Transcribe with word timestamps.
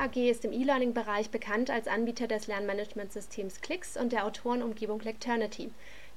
AG 0.00 0.16
ist 0.16 0.46
im 0.46 0.52
E-Learning-Bereich 0.52 1.30
bekannt 1.30 1.68
als 1.68 1.86
Anbieter 1.86 2.26
des 2.26 2.46
Lernmanagementsystems 2.46 3.60
Clix 3.60 3.98
und 3.98 4.12
der 4.12 4.24
Autorenumgebung 4.24 5.00
Lecternity. 5.00 5.70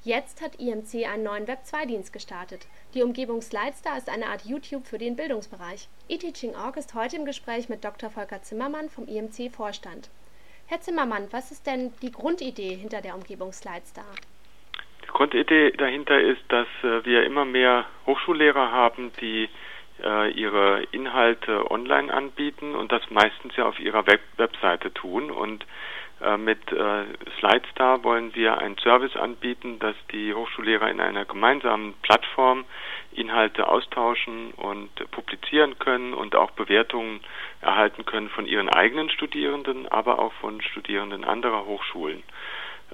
Jetzt 0.04 0.42
hat 0.42 0.56
IMC 0.56 1.06
einen 1.06 1.24
neuen 1.24 1.48
Web2-Dienst 1.48 2.14
gestartet. 2.14 2.66
Die 2.94 3.04
Umgebung 3.04 3.42
Slidestar 3.42 3.98
ist 3.98 4.10
eine 4.10 4.28
Art 4.28 4.46
YouTube 4.46 4.88
für 4.88 4.98
den 4.98 5.18
Bildungsbereich. 5.18 5.90
eTeaching.org 6.08 6.78
ist 6.78 6.94
heute 6.94 7.18
im 7.18 7.26
Gespräch 7.26 7.68
mit 7.68 7.84
Dr. 7.84 8.10
Volker 8.10 8.42
Zimmermann 8.42 8.90
vom 8.90 9.06
IMC-Vorstand. 9.06 10.10
Herr 10.68 10.80
Zimmermann, 10.80 11.28
was 11.32 11.52
ist 11.52 11.68
denn 11.68 11.92
die 12.02 12.12
Grundidee 12.12 12.76
hinter 12.76 13.02
der 13.02 13.16
Umgebung 13.16 13.52
Slidestar? 13.52 14.16
Die 15.04 15.08
Grundidee 15.08 15.72
dahinter 15.72 16.22
ist, 16.22 16.42
dass 16.48 16.68
äh, 16.84 17.04
wir 17.04 17.26
immer 17.26 17.44
mehr 17.44 17.86
Hochschullehrer 18.06 18.72
haben, 18.72 19.12
die 19.20 19.50
ihre 20.00 20.84
Inhalte 20.92 21.70
online 21.72 22.14
anbieten 22.14 22.76
und 22.76 22.92
das 22.92 23.10
meistens 23.10 23.56
ja 23.56 23.66
auf 23.66 23.80
ihrer 23.80 24.06
Web 24.08 24.22
Webseite 24.38 24.94
tun. 24.94 25.32
Und 25.32 25.66
äh, 26.22 26.38
mit 26.38 26.72
äh, 26.72 27.06
Slidestar 27.40 28.04
wollen 28.04 28.34
wir 28.34 28.58
einen 28.58 28.78
Service 28.78 29.16
anbieten, 29.16 29.80
dass 29.80 29.96
die 30.12 30.34
Hochschullehrer 30.34 30.90
in 30.90 31.02
einer 31.02 31.26
gemeinsamen 31.26 31.94
Plattform 32.02 32.66
Inhalte 33.12 33.68
austauschen 33.68 34.52
und 34.54 34.90
publizieren 35.12 35.78
können 35.80 36.14
und 36.14 36.36
auch 36.36 36.52
Bewertungen 36.52 37.20
erhalten 37.62 38.06
können 38.06 38.30
von 38.30 38.46
ihren 38.46 38.70
eigenen 38.70 39.10
Studierenden, 39.10 39.88
aber 39.88 40.20
auch 40.20 40.34
von 40.34 40.62
Studierenden 40.62 41.24
anderer 41.24 41.66
Hochschulen. 41.66 42.24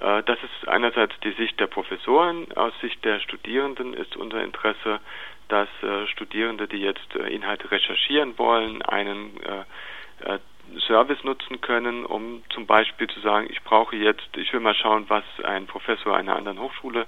Äh, 0.00 0.22
das 0.24 0.38
ist 0.42 0.68
einerseits 0.68 1.18
die 1.20 1.32
Sicht 1.32 1.60
der 1.60 1.66
Professoren. 1.66 2.50
Aus 2.52 2.72
Sicht 2.80 3.04
der 3.04 3.20
Studierenden 3.20 3.94
ist 3.94 4.16
unser 4.16 4.42
Interesse, 4.42 5.00
dass 5.48 5.68
äh, 5.82 6.06
Studierende, 6.08 6.66
die 6.66 6.78
jetzt 6.78 7.14
äh, 7.14 7.28
Inhalte 7.28 7.70
recherchieren 7.70 8.38
wollen, 8.38 8.82
einen 8.82 9.38
Service 10.86 11.24
nutzen 11.24 11.62
können, 11.62 12.04
um 12.04 12.42
zum 12.50 12.66
Beispiel 12.66 13.08
zu 13.08 13.20
sagen, 13.20 13.46
ich 13.48 13.62
brauche 13.62 13.96
jetzt, 13.96 14.36
ich 14.36 14.52
will 14.52 14.60
mal 14.60 14.74
schauen, 14.74 15.06
was 15.08 15.24
ein 15.42 15.66
Professor 15.66 16.14
einer 16.14 16.36
anderen 16.36 16.60
Hochschule 16.60 17.06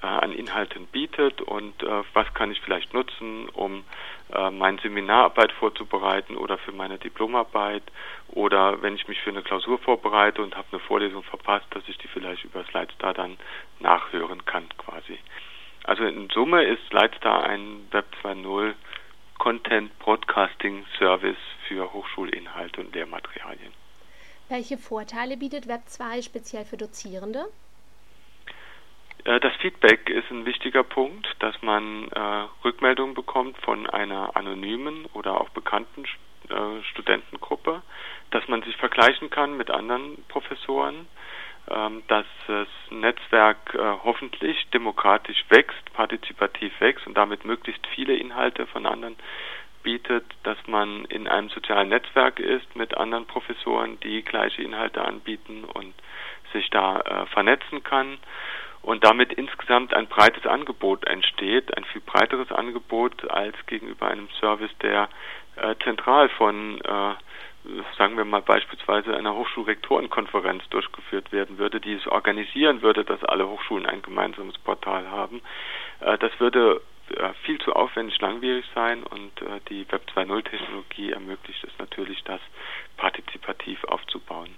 an 0.00 0.32
Inhalten 0.32 0.86
bietet 0.88 1.40
und 1.40 1.74
was 2.14 2.34
kann 2.34 2.50
ich 2.50 2.60
vielleicht 2.60 2.92
nutzen, 2.94 3.48
um 3.50 3.84
äh, 4.32 4.50
meine 4.50 4.80
Seminararbeit 4.80 5.52
vorzubereiten 5.52 6.36
oder 6.36 6.58
für 6.58 6.72
meine 6.72 6.98
Diplomarbeit 6.98 7.82
oder 8.28 8.82
wenn 8.82 8.94
ich 8.94 9.08
mich 9.08 9.20
für 9.20 9.30
eine 9.30 9.42
Klausur 9.42 9.78
vorbereite 9.78 10.42
und 10.42 10.56
habe 10.56 10.68
eine 10.72 10.80
Vorlesung 10.80 11.22
verpasst, 11.22 11.66
dass 11.70 11.82
ich 11.88 11.98
die 11.98 12.08
vielleicht 12.08 12.44
über 12.44 12.64
Slidestar 12.64 13.14
dann 13.14 13.38
nachhören 13.80 14.44
kann 14.44 14.68
quasi. 14.76 15.18
Also 15.84 16.04
in 16.04 16.28
Summe 16.28 16.64
ist 16.64 16.92
Lightstar 16.92 17.44
ein 17.44 17.88
Web 17.90 18.06
2.0 18.22 18.74
Content 19.38 19.96
Broadcasting 20.00 20.84
Service 20.98 21.38
für 21.66 21.92
Hochschulinhalte 21.92 22.80
und 22.80 22.94
Lehrmaterialien. 22.94 23.72
Welche 24.48 24.76
Vorteile 24.76 25.36
bietet 25.36 25.68
Web 25.68 25.82
2 25.86 26.22
speziell 26.22 26.64
für 26.64 26.76
Dozierende? 26.76 27.46
Äh, 29.24 29.40
das 29.40 29.54
Feedback 29.56 30.10
ist 30.10 30.30
ein 30.30 30.46
wichtiger 30.46 30.82
Punkt, 30.82 31.26
dass 31.40 31.60
man 31.62 32.08
äh, 32.10 32.20
Rückmeldungen 32.64 33.14
bekommt 33.14 33.56
von 33.58 33.88
einer 33.88 34.36
anonymen 34.36 35.06
oder 35.12 35.40
auch 35.40 35.50
bekannten 35.50 36.04
äh, 36.48 36.82
Studentengruppe, 36.90 37.82
dass 38.30 38.46
man 38.48 38.62
sich 38.62 38.76
vergleichen 38.76 39.30
kann 39.30 39.56
mit 39.56 39.70
anderen 39.70 40.22
Professoren, 40.28 41.06
ähm, 41.70 42.02
dass 42.08 42.26
das 42.46 42.68
Netzwerk 42.90 43.74
äh, 43.74 43.78
hoffentlich 44.04 44.68
demokratisch 44.70 45.44
wächst, 45.50 45.92
partizipativ 45.92 46.72
wächst 46.80 47.06
und 47.06 47.14
damit 47.14 47.44
möglichst 47.44 47.86
viele 47.88 48.14
Inhalte 48.14 48.66
von 48.66 48.86
anderen 48.86 49.16
bietet, 49.82 50.24
dass 50.42 50.58
man 50.66 51.04
in 51.06 51.28
einem 51.28 51.50
sozialen 51.50 51.88
Netzwerk 51.90 52.40
ist 52.40 52.74
mit 52.74 52.96
anderen 52.96 53.26
Professoren, 53.26 54.00
die 54.00 54.22
gleiche 54.22 54.62
Inhalte 54.62 55.02
anbieten 55.02 55.64
und 55.64 55.94
sich 56.52 56.70
da 56.70 57.00
äh, 57.00 57.26
vernetzen 57.26 57.82
kann 57.84 58.18
und 58.82 59.04
damit 59.04 59.32
insgesamt 59.32 59.94
ein 59.94 60.06
breites 60.06 60.46
Angebot 60.46 61.06
entsteht, 61.06 61.76
ein 61.76 61.84
viel 61.84 62.00
breiteres 62.00 62.50
Angebot 62.52 63.28
als 63.30 63.54
gegenüber 63.66 64.08
einem 64.08 64.28
Service, 64.40 64.70
der 64.82 65.08
äh, 65.56 65.74
zentral 65.84 66.28
von 66.30 66.80
äh, 66.80 67.14
sagen 67.98 68.16
wir 68.16 68.24
mal 68.24 68.42
beispielsweise 68.42 69.16
einer 69.16 69.34
Hochschulrektorenkonferenz 69.34 70.68
durchgeführt 70.70 71.32
werden 71.32 71.58
würde, 71.58 71.80
die 71.80 71.94
es 71.94 72.06
organisieren 72.06 72.82
würde, 72.82 73.04
dass 73.04 73.22
alle 73.24 73.48
Hochschulen 73.48 73.86
ein 73.86 74.02
gemeinsames 74.02 74.56
Portal 74.58 75.10
haben. 75.10 75.42
Äh, 76.00 76.18
das 76.18 76.32
würde 76.38 76.80
äh, 77.10 77.32
viel 77.44 77.58
zu 77.60 77.74
aufwendig 77.74 78.20
langwierig 78.20 78.64
sein 78.74 79.02
und 79.02 79.42
äh, 79.42 79.60
die 79.68 79.90
Web 79.90 80.02
2.0 80.14 80.44
Technologie 80.44 81.12
ermöglicht 81.12 81.64
es 81.64 81.78
natürlich, 81.78 82.22
das 82.24 82.40
partizipativ 82.96 83.82
aufzubauen. 83.84 84.54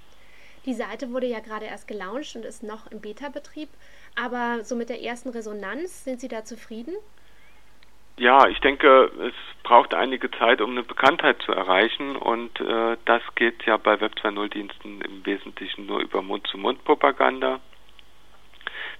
Die 0.67 0.75
Seite 0.75 1.11
wurde 1.11 1.27
ja 1.27 1.41
gerade 1.41 1.67
erst 1.67 1.89
gelauncht 1.89 2.37
und 2.37 2.45
ist 2.45 2.63
noch 2.63 2.91
im 2.91 3.01
Beta-Betrieb, 3.01 3.71
aber 4.15 4.63
so 4.63 4.77
mit 4.77 4.91
der 4.91 5.03
ersten 5.03 5.31
Resonanz, 5.31 6.05
sind 6.05 6.21
Sie 6.21 6.29
da 6.29 6.45
zufrieden? 6.45 6.95
Ja, 8.19 8.47
ich 8.49 8.61
denke, 8.61 9.11
es 9.19 9.63
braucht 9.63 9.95
einige 9.95 10.31
Zeit, 10.33 10.61
um 10.61 10.73
eine 10.73 10.83
Bekanntheit 10.83 11.41
zu 11.41 11.53
erreichen 11.53 12.17
und 12.17 12.61
äh, 12.61 12.99
das 13.07 13.23
geht 13.35 13.65
ja 13.65 13.79
bei 13.79 13.99
Web 13.99 14.13
2.0 14.23 14.49
Diensten 14.51 15.01
im 15.01 15.25
Wesentlichen 15.25 15.87
nur 15.87 16.01
über 16.01 16.21
Mund-zu-Mund-Propaganda. 16.21 17.61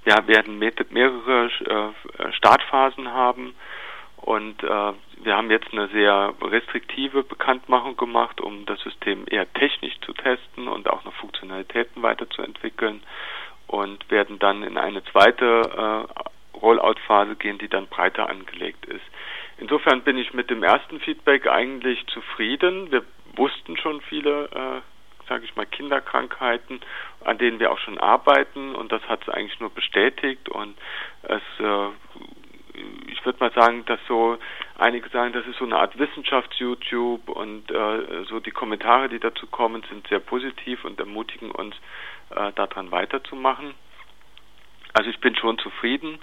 Wir 0.05 0.27
werden 0.27 0.59
mehrere 0.59 1.51
äh, 1.67 2.33
Startphasen 2.33 3.13
haben 3.13 3.55
und 4.23 4.63
äh, 4.63 4.93
wir 5.23 5.37
haben 5.37 5.51
jetzt 5.51 5.73
eine 5.73 5.89
sehr 5.89 6.35
restriktive 6.43 7.23
Bekanntmachung 7.23 7.97
gemacht, 7.97 8.41
um 8.41 8.67
das 8.67 8.81
System 8.81 9.25
eher 9.29 9.51
technisch 9.55 9.99
zu 10.01 10.13
testen 10.13 10.69
und 10.69 10.89
auch 10.89 11.05
noch 11.05 11.15
Funktionalitäten 11.15 12.03
weiterzuentwickeln 12.03 13.03
und 13.67 14.11
werden 14.11 14.39
dann 14.39 14.63
in 14.63 14.77
eine 14.77 15.03
zweite 15.05 16.07
äh, 16.15 16.59
Rollout-Phase 16.59 17.37
gehen, 17.37 17.59
die 17.59 17.69
dann 17.69 17.87
breiter 17.87 18.29
angelegt 18.29 18.85
ist. 18.87 19.05
Insofern 19.59 20.03
bin 20.03 20.19
ich 20.19 20.35
mit 20.35 20.51
dem 20.51 20.63
ersten 20.63 21.01
Feedback 21.01 21.47
eigentlich 21.47 22.07
zufrieden. 22.09 22.91
Wir 22.91 23.03
wussten 23.37 23.77
schon 23.77 24.01
viele, 24.03 24.45
äh, 24.47 25.29
sage 25.29 25.45
ich 25.45 25.55
mal, 25.57 25.67
Kinderkrankheiten, 25.67 26.81
an 27.25 27.39
denen 27.39 27.61
wir 27.61 27.71
auch 27.71 27.79
schon 27.79 27.99
arbeiten 27.99 28.75
und 28.75 28.91
das 28.93 29.03
hat 29.09 29.23
es 29.23 29.29
eigentlich 29.29 29.61
nur 29.61 29.71
bestätigt 29.71 30.49
und 30.49 30.77
es 31.23 31.43
äh, 31.59 31.89
ich 33.13 33.25
würde 33.25 33.41
mal 33.41 33.53
sagen, 33.53 33.85
dass 33.87 34.01
so 34.09 34.39
einige 34.79 35.09
sagen, 35.11 35.33
das 35.33 35.47
ist 35.47 35.59
so 35.59 35.65
eine 35.65 35.79
Art 35.79 35.99
Wissenschafts-YouTube 35.99 37.29
und 37.29 37.71
äh, 37.71 38.25
so 38.29 38.41
die 38.41 38.51
Kommentare, 38.51 39.09
die 39.09 39.19
dazu 39.19 39.47
kommen, 39.47 39.83
sind 39.89 40.07
sehr 40.09 40.21
positiv 40.21 40.85
und 40.85 40.99
ermutigen 40.99 41.51
uns, 41.51 41.75
äh, 42.31 42.53
daran 42.53 42.91
weiterzumachen. 42.91 43.75
Also 44.93 45.11
ich 45.11 45.21
bin 45.21 45.35
schon 45.37 45.59
zufrieden. 45.59 46.19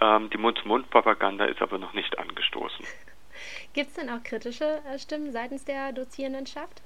Ähm, 0.00 0.30
die 0.30 0.38
Mund-zu-Mund-Propaganda 0.38 1.44
ist 1.44 1.62
aber 1.62 1.78
noch 1.78 1.92
nicht 1.92 2.18
angestoßen. 2.18 2.84
Gibt 3.74 3.88
es 3.88 3.94
denn 3.94 4.10
auch 4.10 4.22
kritische 4.22 4.80
äh, 4.90 4.98
Stimmen 4.98 5.32
seitens 5.32 5.64
der 5.64 5.92
Dozierendenschaft? 5.92 6.82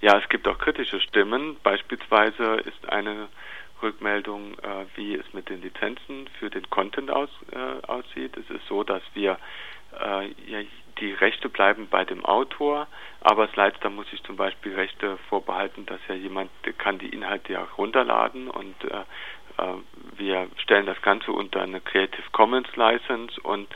Ja, 0.00 0.18
es 0.18 0.28
gibt 0.28 0.46
auch 0.46 0.58
kritische 0.58 1.00
Stimmen. 1.00 1.56
Beispielsweise 1.62 2.56
ist 2.64 2.88
eine 2.88 3.28
Rückmeldung, 3.82 4.54
äh, 4.58 4.86
wie 4.94 5.14
es 5.14 5.32
mit 5.32 5.48
den 5.48 5.62
Lizenzen 5.62 6.28
für 6.38 6.50
den 6.50 6.68
Content 6.70 7.10
aus, 7.10 7.30
äh, 7.52 7.86
aussieht. 7.86 8.36
Es 8.36 8.48
ist 8.50 8.66
so, 8.66 8.84
dass 8.84 9.02
wir 9.14 9.38
äh, 9.98 10.28
ja, 10.46 10.60
die 11.00 11.12
Rechte 11.12 11.48
bleiben 11.48 11.88
bei 11.90 12.04
dem 12.04 12.24
Autor, 12.24 12.86
aber 13.20 13.48
Slidestar 13.48 13.90
muss 13.90 14.08
sich 14.10 14.22
zum 14.22 14.36
Beispiel 14.36 14.74
Rechte 14.74 15.16
vorbehalten, 15.28 15.86
dass 15.86 16.00
ja 16.08 16.14
jemand 16.14 16.50
kann 16.78 16.98
die 16.98 17.08
Inhalte 17.08 17.54
ja 17.54 17.66
runterladen 17.78 18.50
und 18.50 18.84
äh, 18.84 19.04
wir 20.16 20.48
stellen 20.58 20.86
das 20.86 21.00
Ganze 21.02 21.32
unter 21.32 21.62
eine 21.62 21.80
Creative 21.80 22.22
Commons 22.32 22.68
License 22.76 23.40
und 23.40 23.68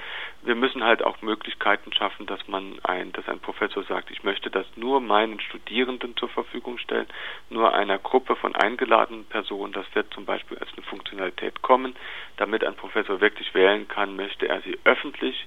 wir 0.43 0.55
müssen 0.55 0.85
halt 0.85 1.03
auch 1.03 1.23
Möglichkeiten 1.23 1.93
schaffen, 1.93 2.27
dass 2.27 2.47
man 2.49 2.79
ein, 2.83 3.13
dass 3.13 3.27
ein 3.29 3.41
Professor 3.41 3.83
sagt, 3.85 4.11
ich 4.11 4.25
möchte 4.25 4.51
das 4.51 4.67
nur 4.77 5.01
meinen 5.01 5.41
Studierenden 5.41 6.17
zur 6.17 6.29
Verfügung 6.29 6.77
stellen, 6.79 7.07
nur 7.49 7.73
einer 7.73 7.99
Gruppe 7.99 8.37
von 8.37 8.55
eingeladenen 8.55 9.25
Personen. 9.25 9.73
Das 9.73 9.87
wird 9.95 10.13
zum 10.13 10.27
Beispiel 10.27 10.59
als 10.59 10.69
eine 10.75 10.83
Funktionalität 10.83 11.63
kommen, 11.63 11.97
damit 12.37 12.63
ein 12.63 12.77
Professor 12.77 13.21
wirklich 13.21 13.55
wählen 13.55 13.89
kann, 13.89 14.17
möchte 14.17 14.47
er 14.49 14.61
sie 14.61 14.79
öffentlich 14.85 15.47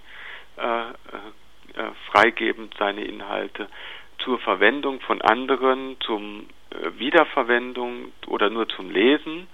äh, 0.57 0.61
äh, 0.61 0.91
äh 1.79 1.91
freigeben, 2.11 2.71
seine 2.79 3.03
Inhalte 3.03 3.69
zur 4.17 4.39
Verwendung 4.39 4.99
von 5.01 5.21
anderen, 5.21 5.97
zum 5.99 6.47
äh, 6.71 6.99
Wiederverwendung 6.99 8.11
oder 8.25 8.49
nur 8.49 8.67
zum 8.67 8.89
Lesen 8.89 9.47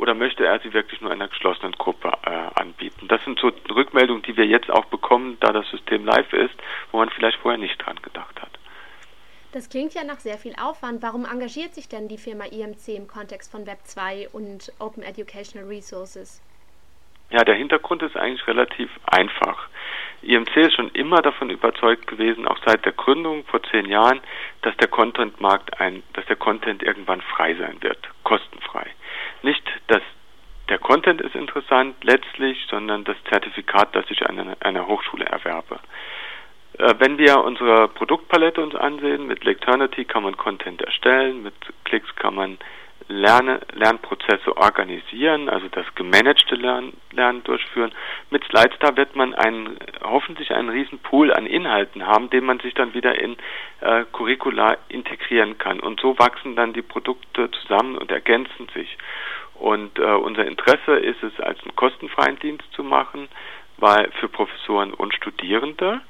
oder 0.00 0.14
möchte 0.14 0.46
er 0.46 0.58
sie 0.60 0.72
wirklich 0.72 1.00
nur 1.02 1.10
einer 1.12 1.28
geschlossenen 1.28 1.72
Gruppe 1.72 2.10
äh, 2.24 2.30
anbieten? 2.58 3.06
Das 3.06 3.22
sind 3.24 3.38
so 3.38 3.52
Rückmeldungen, 3.70 4.22
die 4.22 4.34
wir 4.34 4.46
jetzt 4.46 4.70
auch 4.70 4.86
bekommen, 4.86 5.36
da 5.40 5.52
das 5.52 5.68
System 5.68 6.06
live 6.06 6.32
ist, 6.32 6.54
wo 6.90 6.98
man 6.98 7.10
vielleicht 7.10 7.38
vorher 7.38 7.58
nicht 7.58 7.76
dran 7.84 8.00
gedacht 8.00 8.40
hat. 8.40 8.50
Das 9.52 9.68
klingt 9.68 9.92
ja 9.92 10.02
nach 10.04 10.20
sehr 10.20 10.38
viel 10.38 10.54
Aufwand. 10.58 11.02
Warum 11.02 11.26
engagiert 11.26 11.74
sich 11.74 11.88
denn 11.88 12.08
die 12.08 12.16
Firma 12.16 12.44
IMC 12.44 12.96
im 12.96 13.08
Kontext 13.08 13.52
von 13.52 13.66
Web 13.66 13.80
2 13.84 14.30
und 14.32 14.72
Open 14.78 15.02
Educational 15.02 15.68
Resources? 15.68 16.40
Ja, 17.28 17.44
der 17.44 17.56
Hintergrund 17.56 18.02
ist 18.02 18.16
eigentlich 18.16 18.46
relativ 18.46 18.88
einfach. 19.04 19.68
IMC 20.22 20.56
ist 20.56 20.74
schon 20.74 20.90
immer 20.92 21.20
davon 21.20 21.50
überzeugt 21.50 22.06
gewesen, 22.06 22.48
auch 22.48 22.58
seit 22.64 22.86
der 22.86 22.92
Gründung 22.92 23.44
vor 23.44 23.62
zehn 23.64 23.86
Jahren, 23.86 24.20
dass 24.62 24.76
der 24.78 24.88
Contentmarkt 24.88 25.78
ein, 25.78 26.02
dass 26.14 26.24
der 26.26 26.36
Content 26.36 26.82
irgendwann 26.82 27.20
frei 27.20 27.54
sein 27.54 27.82
wird, 27.82 27.98
kostenfrei. 28.24 28.86
Nicht, 29.42 29.62
dass 29.88 30.02
der 30.68 30.78
Content 30.78 31.20
ist 31.20 31.34
interessant 31.34 31.96
letztlich, 32.04 32.66
sondern 32.70 33.04
das 33.04 33.16
Zertifikat, 33.28 33.94
das 33.94 34.04
ich 34.08 34.28
an 34.28 34.54
einer 34.60 34.86
Hochschule 34.86 35.24
erwerbe. 35.24 35.80
Äh, 36.78 36.94
wenn 36.98 37.18
wir 37.18 37.42
unsere 37.42 37.88
Produktpalette 37.88 38.62
uns 38.62 38.74
ansehen, 38.74 39.26
mit 39.26 39.44
Lecternity 39.44 40.04
kann 40.04 40.22
man 40.22 40.36
Content 40.36 40.80
erstellen, 40.82 41.42
mit 41.42 41.54
Klicks 41.84 42.14
kann 42.16 42.34
man 42.34 42.58
Lerne, 43.08 43.60
Lernprozesse 43.72 44.56
organisieren, 44.56 45.48
also 45.48 45.66
das 45.68 45.84
gemanagte 45.94 46.54
Lernen, 46.54 46.96
Lernen 47.12 47.42
durchführen. 47.42 47.92
Mit 48.30 48.44
Slidestar 48.44 48.96
wird 48.96 49.16
man 49.16 49.34
einen, 49.34 49.78
hoffentlich 50.02 50.52
einen 50.52 50.68
riesen 50.68 50.98
Pool 51.00 51.32
an 51.32 51.46
Inhalten 51.46 52.06
haben, 52.06 52.30
den 52.30 52.44
man 52.44 52.60
sich 52.60 52.74
dann 52.74 52.94
wieder 52.94 53.20
in 53.20 53.36
äh, 53.80 54.04
Curricula 54.12 54.76
integrieren 54.88 55.58
kann. 55.58 55.80
Und 55.80 56.00
so 56.00 56.18
wachsen 56.18 56.56
dann 56.56 56.72
die 56.72 56.82
Produkte 56.82 57.50
zusammen 57.50 57.98
und 57.98 58.10
ergänzen 58.10 58.68
sich. 58.74 58.96
Und 59.54 59.98
äh, 59.98 60.02
unser 60.02 60.46
Interesse 60.46 60.92
ist 60.96 61.22
es, 61.22 61.38
als 61.40 61.60
einen 61.62 61.76
kostenfreien 61.76 62.38
Dienst 62.38 62.64
zu 62.72 62.82
machen, 62.82 63.28
weil 63.76 64.10
für 64.20 64.28
Professoren 64.28 64.94
und 64.94 65.14
Studierende, 65.14 66.00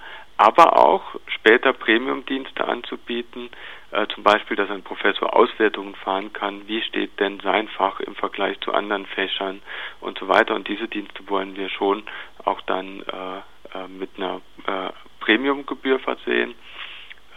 aber 0.40 0.78
auch 0.78 1.02
später 1.26 1.74
Premium-Dienste 1.74 2.66
anzubieten, 2.66 3.50
äh, 3.90 4.06
zum 4.14 4.24
Beispiel, 4.24 4.56
dass 4.56 4.70
ein 4.70 4.82
Professor 4.82 5.36
Auswertungen 5.36 5.94
fahren 5.96 6.32
kann, 6.32 6.66
wie 6.66 6.80
steht 6.80 7.20
denn 7.20 7.40
sein 7.40 7.68
Fach 7.68 8.00
im 8.00 8.14
Vergleich 8.14 8.58
zu 8.60 8.72
anderen 8.72 9.04
Fächern 9.04 9.60
und 10.00 10.18
so 10.18 10.28
weiter. 10.28 10.54
Und 10.54 10.66
diese 10.66 10.88
Dienste 10.88 11.28
wollen 11.28 11.56
wir 11.56 11.68
schon 11.68 12.04
auch 12.42 12.62
dann 12.62 13.00
äh, 13.00 13.78
äh, 13.78 13.86
mit 13.86 14.10
einer 14.16 14.40
äh, 14.66 14.90
Premium-Gebühr 15.20 15.98
versehen. 15.98 16.54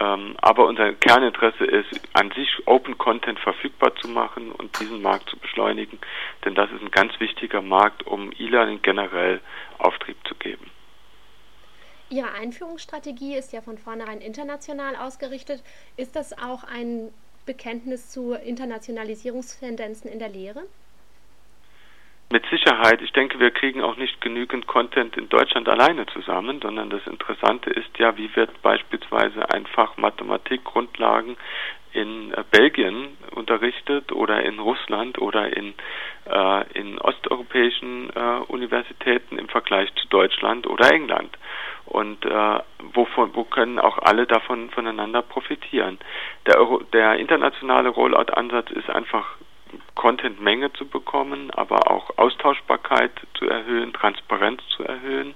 Ähm, 0.00 0.34
aber 0.40 0.66
unser 0.66 0.94
Kerninteresse 0.94 1.64
ist, 1.64 2.08
an 2.14 2.30
sich 2.30 2.48
Open 2.64 2.96
Content 2.96 3.38
verfügbar 3.38 3.94
zu 3.96 4.08
machen 4.08 4.50
und 4.50 4.80
diesen 4.80 5.02
Markt 5.02 5.28
zu 5.28 5.38
beschleunigen, 5.38 5.98
denn 6.44 6.54
das 6.54 6.70
ist 6.70 6.80
ein 6.80 6.90
ganz 6.90 7.20
wichtiger 7.20 7.60
Markt, 7.60 8.06
um 8.06 8.32
E-Learning 8.32 8.80
generell 8.80 9.40
Auftrieb 9.78 10.16
zu 10.26 10.34
geben. 10.36 10.63
Ihre 12.14 12.32
Einführungsstrategie 12.32 13.34
ist 13.34 13.52
ja 13.52 13.60
von 13.60 13.76
vornherein 13.76 14.20
international 14.20 14.94
ausgerichtet. 14.94 15.64
Ist 15.96 16.14
das 16.14 16.32
auch 16.38 16.62
ein 16.62 17.10
Bekenntnis 17.44 18.10
zu 18.10 18.34
Internationalisierungstendenzen 18.34 20.08
in 20.08 20.20
der 20.20 20.28
Lehre? 20.28 20.62
Mit 22.30 22.46
Sicherheit. 22.50 23.02
Ich 23.02 23.12
denke, 23.12 23.40
wir 23.40 23.50
kriegen 23.50 23.82
auch 23.82 23.96
nicht 23.96 24.20
genügend 24.20 24.68
Content 24.68 25.16
in 25.16 25.28
Deutschland 25.28 25.68
alleine 25.68 26.06
zusammen, 26.06 26.60
sondern 26.62 26.88
das 26.88 27.04
Interessante 27.06 27.70
ist 27.70 27.98
ja, 27.98 28.16
wie 28.16 28.34
wird 28.36 28.62
beispielsweise 28.62 29.50
ein 29.50 29.66
Fach 29.66 29.96
Mathematik 29.96 30.62
Grundlagen 30.62 31.36
in 31.94 32.32
äh, 32.32 32.44
Belgien 32.50 33.16
unterrichtet 33.30 34.12
oder 34.12 34.42
in 34.44 34.58
Russland 34.58 35.18
oder 35.18 35.56
in, 35.56 35.74
äh, 36.26 36.78
in 36.78 36.98
osteuropäischen 36.98 38.10
äh, 38.14 38.40
Universitäten 38.48 39.38
im 39.38 39.48
Vergleich 39.48 39.92
zu 39.94 40.08
Deutschland 40.08 40.66
oder 40.66 40.92
England. 40.92 41.36
Und 41.86 42.24
äh, 42.24 42.58
wovon, 42.94 43.34
wo 43.34 43.44
können 43.44 43.78
auch 43.78 43.98
alle 43.98 44.26
davon 44.26 44.70
voneinander 44.70 45.22
profitieren. 45.22 45.98
Der, 46.46 46.58
Euro, 46.58 46.82
der 46.92 47.16
internationale 47.16 47.90
Rollout-Ansatz 47.90 48.70
ist 48.70 48.90
einfach 48.90 49.36
Content-Menge 49.94 50.72
zu 50.74 50.86
bekommen, 50.86 51.50
aber 51.50 51.90
auch 51.90 52.18
Austauschbarkeit 52.18 53.12
zu 53.34 53.46
erhöhen, 53.48 53.92
Transparenz 53.92 54.62
zu 54.76 54.84
erhöhen. 54.84 55.34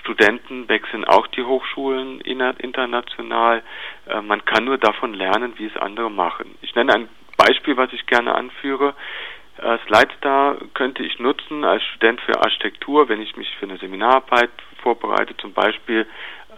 Studenten 0.00 0.68
wechseln 0.68 1.04
auch 1.04 1.26
die 1.28 1.42
Hochschulen 1.42 2.20
international. 2.20 3.62
Äh, 4.06 4.20
man 4.22 4.44
kann 4.44 4.64
nur 4.64 4.78
davon 4.78 5.14
lernen, 5.14 5.54
wie 5.56 5.66
es 5.66 5.76
andere 5.76 6.10
machen. 6.10 6.56
Ich 6.62 6.74
nenne 6.74 6.94
ein 6.94 7.08
Beispiel, 7.36 7.76
was 7.76 7.92
ich 7.92 8.06
gerne 8.06 8.34
anführe. 8.34 8.94
Äh, 9.58 9.78
Slidestar 9.86 10.56
könnte 10.74 11.02
ich 11.02 11.18
nutzen 11.18 11.64
als 11.64 11.82
Student 11.84 12.20
für 12.22 12.40
Architektur, 12.40 13.08
wenn 13.08 13.20
ich 13.20 13.36
mich 13.36 13.48
für 13.56 13.66
eine 13.66 13.78
Seminararbeit 13.78 14.50
vorbereite. 14.82 15.36
Zum 15.36 15.52
Beispiel 15.52 16.06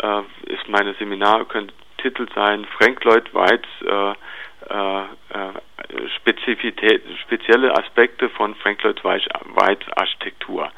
äh, 0.02 0.22
ist 0.52 0.68
meine 0.68 0.94
Seminar 0.94 1.44
könnte 1.46 1.74
Titel 1.98 2.26
sein 2.34 2.66
Frank 2.78 3.04
Lloyd 3.04 3.32
Whites 3.32 3.70
äh, 3.82 4.14
äh, 4.68 5.04
spezielle 6.16 7.76
Aspekte 7.76 8.28
von 8.30 8.54
Frank 8.56 8.82
Lloyd 8.82 9.02
Whites 9.04 9.88
Architektur. 9.96 10.70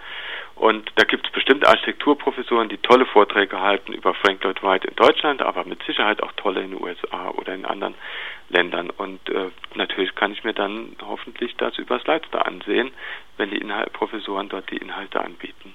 Und 0.57 0.91
da 0.95 1.05
gibt 1.05 1.27
es 1.27 1.33
bestimmte 1.33 1.69
Architekturprofessoren, 1.69 2.69
die 2.69 2.79
tolle 2.79 3.07
Vorträge 3.07 3.61
halten 3.61 3.93
über 3.93 4.15
Frank 4.15 4.43
Lloyd 4.45 4.63
Wright 4.63 4.85
in 4.85 4.95
Deutschland, 4.95 5.43
aber 5.43 5.65
mit 5.65 5.83
Sicherheit 5.83 6.23
auch 6.23 6.33
tolle 6.33 6.63
in 6.63 6.71
den 6.71 6.83
USA 6.83 7.31
oder 7.31 7.55
in 7.55 7.65
anderen 7.65 7.95
Ländern. 8.51 8.91
Und 8.91 9.29
äh, 9.31 9.51
natürlich 9.75 10.15
kann 10.15 10.33
ich 10.33 10.45
mir 10.45 10.55
dann 10.55 10.97
hoffentlich 11.03 11.57
das 11.57 11.77
über 11.79 11.99
Slidestar 11.99 12.47
ansehen, 12.47 12.93
wenn 13.37 13.51
die 13.51 13.59
Inhalt 13.59 13.93
Professoren 13.93 14.49
dort 14.49 14.71
die 14.71 14.77
Inhalte 14.77 15.21
anbieten. 15.21 15.75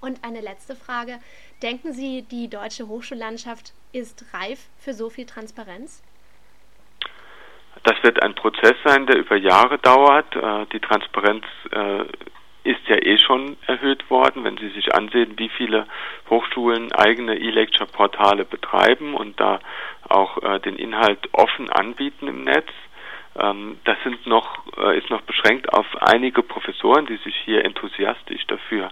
Und 0.00 0.24
eine 0.24 0.40
letzte 0.40 0.76
Frage. 0.76 1.18
Denken 1.62 1.92
Sie, 1.92 2.22
die 2.22 2.48
deutsche 2.48 2.88
Hochschullandschaft 2.88 3.72
ist 3.92 4.32
reif 4.32 4.68
für 4.78 4.94
so 4.94 5.10
viel 5.10 5.26
Transparenz? 5.26 6.02
Das 7.84 8.02
wird 8.02 8.22
ein 8.22 8.34
Prozess 8.34 8.74
sein, 8.84 9.06
der 9.06 9.16
über 9.16 9.36
Jahre 9.36 9.78
dauert. 9.78 10.36
Äh, 10.36 10.66
die 10.72 10.80
Transparenz 10.80 11.44
äh, 11.72 12.04
ist 12.64 12.86
ja 12.86 12.96
eh 12.96 13.18
schon 13.18 13.56
erhöht 13.66 14.08
worden, 14.08 14.44
wenn 14.44 14.56
Sie 14.56 14.68
sich 14.68 14.94
ansehen, 14.94 15.36
wie 15.36 15.48
viele 15.48 15.86
Hochschulen 16.30 16.92
eigene 16.92 17.36
E-Lecture-Portale 17.36 18.44
betreiben 18.44 19.14
und 19.14 19.40
da 19.40 19.58
auch 20.08 20.40
äh, 20.42 20.60
den 20.60 20.76
Inhalt 20.76 21.28
offen 21.32 21.70
anbieten 21.70 22.28
im 22.28 22.44
Netz. 22.44 22.68
Ähm, 23.36 23.80
das 23.82 23.96
sind 24.04 24.26
noch, 24.26 24.64
ist 24.94 25.10
noch 25.10 25.22
beschränkt 25.22 25.72
auf 25.72 25.86
einige 26.00 26.42
Professoren, 26.42 27.06
die 27.06 27.16
sich 27.16 27.34
hier 27.44 27.64
enthusiastisch 27.64 28.46
dafür 28.46 28.90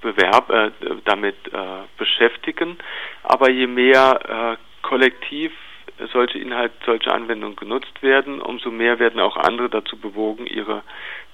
bewerb, 0.00 0.72
damit 1.04 1.36
beschäftigen. 1.96 2.78
Aber 3.22 3.48
je 3.48 3.68
mehr 3.68 4.58
kollektiv 4.82 5.52
solche 6.12 6.38
Inhalte, 6.38 6.74
solche 6.84 7.12
Anwendungen 7.12 7.56
genutzt 7.56 8.02
werden, 8.02 8.40
umso 8.40 8.70
mehr 8.70 8.98
werden 8.98 9.20
auch 9.20 9.36
andere 9.36 9.68
dazu 9.68 9.96
bewogen, 9.96 10.46
ihre 10.46 10.82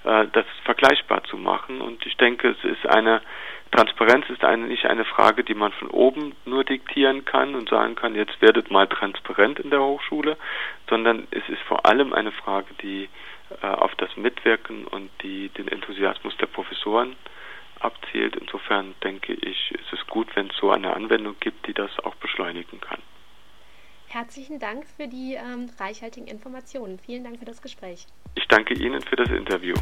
äh, 0.03 0.27
das 0.31 0.45
vergleichbar 0.63 1.23
zu 1.23 1.37
machen. 1.37 1.81
Und 1.81 2.05
ich 2.05 2.17
denke, 2.17 2.49
es 2.49 2.63
ist 2.63 2.85
eine 2.87 3.21
Transparenz 3.71 4.29
ist 4.29 4.43
eine, 4.43 4.67
nicht 4.67 4.85
eine 4.85 5.05
Frage, 5.05 5.45
die 5.45 5.53
man 5.53 5.71
von 5.71 5.89
oben 5.89 6.35
nur 6.45 6.65
diktieren 6.65 7.23
kann 7.23 7.55
und 7.55 7.69
sagen 7.69 7.95
kann, 7.95 8.15
jetzt 8.15 8.41
werdet 8.41 8.69
mal 8.69 8.85
transparent 8.85 9.59
in 9.59 9.69
der 9.69 9.81
Hochschule, 9.81 10.35
sondern 10.89 11.25
es 11.31 11.47
ist 11.47 11.61
vor 11.61 11.85
allem 11.85 12.11
eine 12.11 12.33
Frage, 12.33 12.67
die 12.81 13.07
äh, 13.61 13.67
auf 13.67 13.95
das 13.95 14.15
Mitwirken 14.17 14.85
und 14.85 15.09
die, 15.23 15.47
den 15.49 15.69
Enthusiasmus 15.69 16.35
der 16.37 16.47
Professoren 16.47 17.15
abzielt. 17.79 18.35
Insofern 18.35 18.93
denke 19.05 19.33
ich, 19.33 19.71
ist 19.71 19.93
es 19.93 20.05
gut, 20.07 20.27
wenn 20.35 20.49
es 20.49 20.57
so 20.57 20.69
eine 20.69 20.93
Anwendung 20.93 21.37
gibt, 21.39 21.65
die 21.65 21.73
das 21.73 21.97
auch 22.03 22.15
beschleunigen 22.15 22.81
kann. 22.81 22.99
Herzlichen 24.21 24.59
Dank 24.59 24.85
für 24.85 25.07
die 25.07 25.33
ähm, 25.33 25.67
reichhaltigen 25.79 26.27
Informationen. 26.27 26.99
Vielen 26.99 27.23
Dank 27.23 27.39
für 27.39 27.45
das 27.45 27.59
Gespräch. 27.59 28.05
Ich 28.35 28.45
danke 28.49 28.75
Ihnen 28.75 29.01
für 29.01 29.15
das 29.15 29.31
Interview. 29.31 29.73